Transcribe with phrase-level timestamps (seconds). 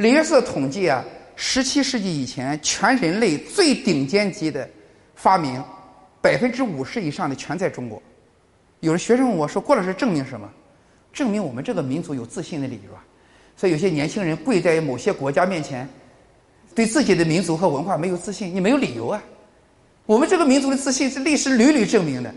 [0.00, 1.04] 李约瑟统计啊，
[1.36, 4.66] 十七世纪以前，全人类最顶尖级的
[5.14, 5.62] 发明，
[6.22, 8.02] 百分之五十以上的全在中国。
[8.80, 10.50] 有的学生问我说：“郭老师，证明什么？
[11.12, 13.04] 证明我们这个民族有自信的理由啊！”
[13.54, 15.86] 所以有些年轻人跪在某些国家面前，
[16.74, 19.22] 对自己的民族和文化没有自信，你没有理由啊！
[20.06, 22.34] 我们这个民族的自信是历史屡屡证明的，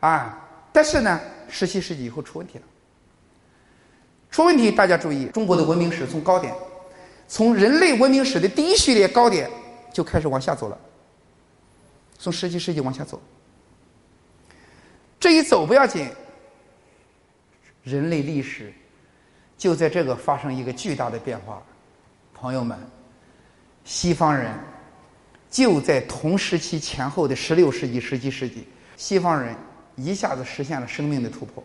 [0.00, 0.48] 啊！
[0.72, 2.64] 但是呢，十七世纪以后出问题了。
[4.30, 6.54] 出问题，大家注意，中国的文明史从高点，
[7.32, 9.50] 从人类文明史的第一序列高点
[9.90, 10.78] 就开始往下走了，
[12.18, 13.18] 从十七世纪往下走。
[15.18, 16.10] 这一走不要紧，
[17.84, 18.70] 人类历史
[19.56, 21.62] 就在这个发生一个巨大的变化。
[22.34, 22.78] 朋友们，
[23.82, 24.52] 西方人
[25.48, 29.56] 就在同时期前后的十六世纪、十七世纪，西方人
[29.96, 31.64] 一下子实现了生命的突破。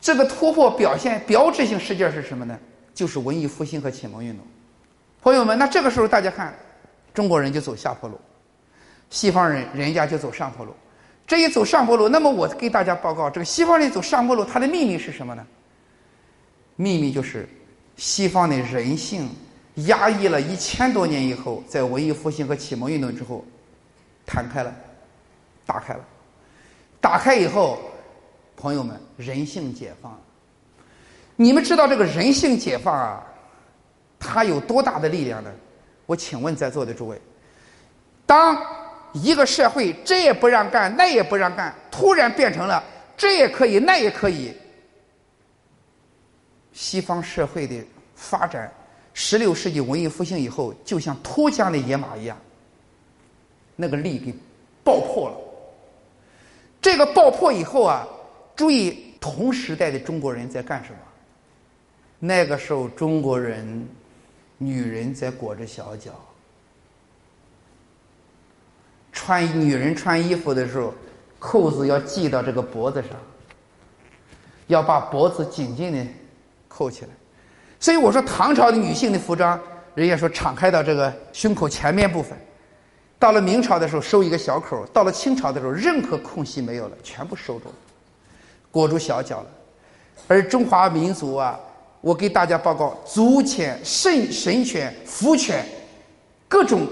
[0.00, 2.56] 这个突破表现标志性事件是什么呢？
[2.96, 4.44] 就是文艺复兴和启蒙运动。
[5.20, 6.52] 朋友们，那这个时候大家看，
[7.12, 8.18] 中国人就走下坡路，
[9.10, 10.74] 西方人人家就走上坡路。
[11.26, 15.46] 这一走上坡路，那么我给大家报告，这个西方人走上坡路，它的秘密是什么呢？
[16.76, 17.46] 秘密就是
[17.96, 19.28] 西方的人性
[19.74, 23.44] 压抑了一千多年以后，在文艺复兴和启蒙运动之后，
[24.24, 24.74] 弹开了，
[25.66, 26.00] 打开了，
[27.00, 27.78] 打开以后。
[28.58, 30.18] 朋友们，人性解放，
[31.36, 33.22] 你们知道这个人性解放啊，
[34.18, 35.50] 它有多大的力量呢？
[36.06, 37.20] 我请问在座的诸位，
[38.24, 38.56] 当
[39.12, 42.82] 一个社会这也不让干，那也不让干，突然变成了
[43.16, 44.54] 这也可以，那也可以，
[46.72, 48.72] 西方社会的发展，
[49.14, 52.36] 十六世纪文艺复兴以后，就像脱缰的野马一样，
[53.76, 54.34] 那个力给
[54.82, 55.36] 爆破了。
[56.80, 58.06] 这个爆破以后啊。
[58.56, 60.98] 注意，同时代的中国人在干什么？
[62.18, 63.88] 那个时候，中国人
[64.58, 66.12] 女人在裹着小脚，
[69.12, 70.94] 穿女人穿衣服的时候，
[71.38, 73.10] 扣子要系到这个脖子上，
[74.66, 76.06] 要把脖子紧紧的
[76.68, 77.10] 扣起来。
[77.78, 79.60] 所以我说，唐朝的女性的服装，
[79.94, 82.34] 人家说敞开到这个胸口前面部分；
[83.18, 87.74] 到了明朝的时候收一个小口；到了清朝的时候，任何空隙没有了，全部收住了。
[88.70, 89.46] 裹住小脚了，
[90.26, 91.60] 而中华民族啊，
[92.00, 95.66] 我给大家报告：足犬、神神犬、福犬，
[96.48, 96.86] 各种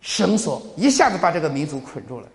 [0.00, 2.28] 绳索一下子把这个民族捆住了。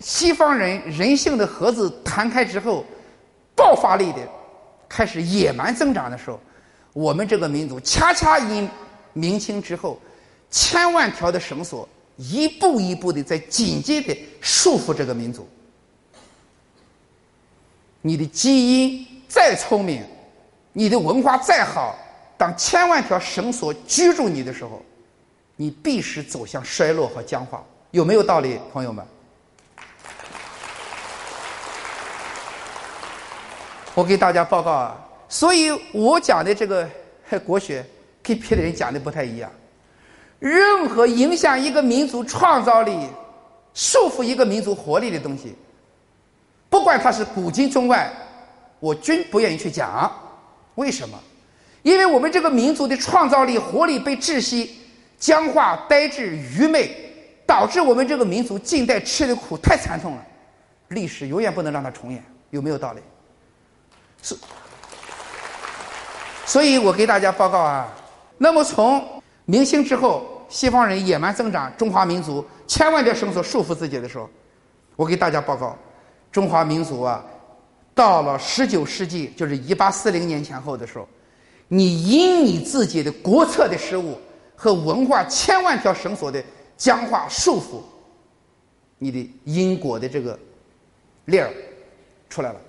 [0.00, 2.84] 西方人人性的盒子弹开之后，
[3.56, 4.18] 爆发力的
[4.88, 6.38] 开始野蛮增长的时候，
[6.92, 8.68] 我们这个民族恰恰因
[9.12, 10.00] 明清之后
[10.50, 15.48] 千万条的绳索一步一步的在紧紧的束缚这个民族。
[18.00, 20.04] 你的基因再聪明，
[20.78, 21.98] 你的文化再好，
[22.36, 24.80] 当千万条绳索拘住你的时候，
[25.56, 29.04] 你必是走向衰落和僵化，有没有道理，朋友们？
[33.92, 34.96] 我给大家报告啊，
[35.28, 36.88] 所以我讲的这个
[37.44, 37.84] 国学
[38.22, 39.50] 跟别的人讲的不太一样。
[40.38, 42.96] 任何影响一个民族创造力、
[43.74, 45.56] 束缚一个民族活力的东西。
[46.70, 48.08] 不管它是古今中外，
[48.78, 50.08] 我均不愿意去讲。
[50.78, 51.18] 为什么？
[51.82, 54.78] 因为我们这个民族的创造力、活力被窒息、
[55.18, 56.94] 僵化、呆滞、愚昧，
[57.44, 60.24] 导致我们这个民族近代吃的苦太惨痛了。
[60.88, 63.00] 历史永远不能让它重演，有没有道理？
[64.22, 64.36] 是。
[66.46, 67.92] 所以我给大家报告啊。
[68.38, 69.04] 那么从
[69.46, 74.30] 明清之后，西方人野蛮增长，中华民族千万别伸手束缚自己的时候，
[74.94, 75.76] 我给大家报告。
[76.30, 77.24] 中华民族啊，
[77.98, 81.08] 到了十九世纪，就是一八四零年前后的时候，
[81.66, 84.16] 你因你自己的国策的失误
[84.54, 86.40] 和文化千万条绳索的
[86.76, 87.82] 僵化束缚，
[88.98, 90.38] 你的因果的这个
[91.24, 91.52] 链儿
[92.30, 92.60] 出来了。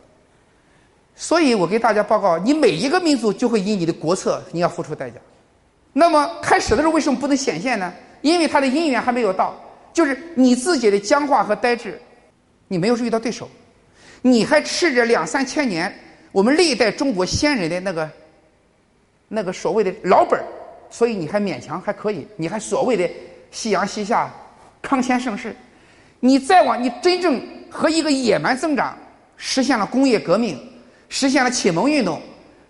[1.13, 5.17] 所以我给大家报告，你每一个民族就会因你的国策，你要付出代价。
[5.93, 7.93] 那么开始的时候为什么不能显现呢？
[8.23, 9.55] 因为它的因缘还没有到，
[9.93, 12.01] 就是你自己的僵化和呆滞。
[12.67, 13.47] 你没有遇到对手，
[14.21, 15.93] 你还吃着两三千年
[16.31, 18.09] 我们历代中国先人的那个
[19.27, 20.45] 那个所谓的老本儿，
[20.89, 23.09] 所以你还勉强还可以，你还所谓的
[23.51, 24.31] 夕阳西下，
[24.81, 25.55] 康乾盛世。
[26.19, 28.97] 你再往你真正和一个野蛮增长，
[29.37, 30.59] 实现了工业革命，
[31.07, 32.21] 实现了启蒙运动，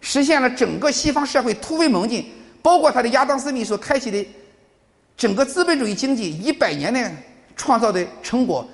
[0.01, 2.29] 实现了整个西方社会突飞猛进，
[2.61, 4.25] 包括他的亚当斯密所开启的
[5.17, 7.11] 整个资本主义经济一百年的
[7.55, 8.67] 创造的成果。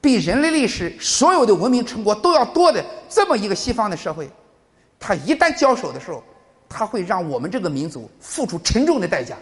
[0.00, 4.28] 比人类历史所有的文明成果都要多的这么一个西方的社会，
[4.98, 6.22] 它一旦交手的时候，
[6.68, 9.36] 它会让我们这个民族付出沉重的代价。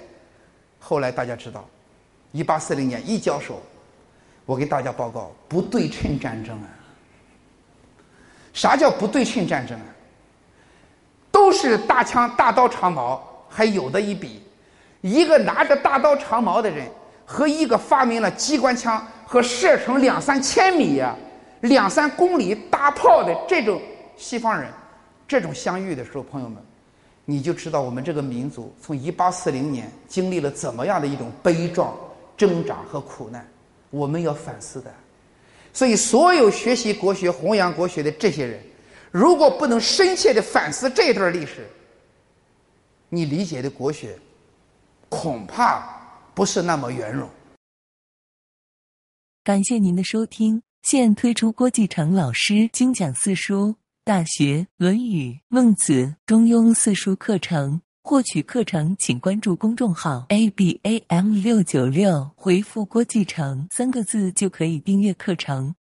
[0.79, 1.69] 后来大家知道，
[2.33, 3.61] 一八四零年一交手，
[4.47, 6.69] 我给大家报告不对称战争啊。
[8.53, 9.87] 啥叫不对称战争啊？
[11.31, 14.43] 都是大枪、大刀、长矛，还有的一比。
[15.03, 16.89] 一个拿着大刀长矛的人，
[17.25, 21.15] 和一个发明了机关枪和射程两三千米呀、
[21.61, 23.79] 两三公里大炮的这种
[24.17, 24.71] 西方人，
[25.29, 26.57] 这种相遇的时候，朋友们。
[27.27, 31.95] 你就知道我们这个民族从一八四零年经历了怎么样的一种悲壮、
[32.39, 33.47] 挣扎和苦难，
[33.91, 34.91] 我们要反思的。
[35.75, 38.59] 所以，所有学习国学、弘扬国学的这些人，
[39.11, 41.69] 如果不能深切的反思这段历史，
[43.11, 44.19] 你理解的国学
[45.11, 45.87] 恐怕
[46.35, 47.29] 不是那么圆融。
[49.49, 53.69] 感谢您的收听，现推出郭继成老师精讲四书。
[54.05, 65.75] 《大学》《论语》《孟子》《中庸》四书课程，获取课程请关注公众号 a b a m 六九六，回复“郭继成”三个字就可以订阅课程。